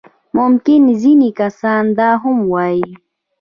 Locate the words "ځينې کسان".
1.01-1.83